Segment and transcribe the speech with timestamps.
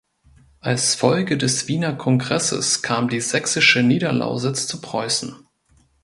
[0.61, 5.35] Als Folge des Wiener Kongresses kam die sächsische Niederlausitz zu Preußen.